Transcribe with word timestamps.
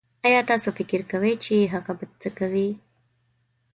ايا 0.27 0.41
تاسو 0.49 0.67
فکر 0.77 0.99
کوي 1.11 1.33
چې 1.45 1.55
هغه 1.73 1.91
به 1.97 2.05
سه 2.21 2.29
کوئ 2.37 2.67